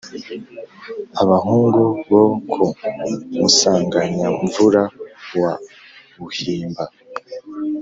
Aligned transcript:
abahungu 1.21 1.81
bo 2.09 2.23
ku 2.51 2.63
musanganyamvura 3.37 4.81
wa 5.41 5.53
buhimba, 6.19 6.85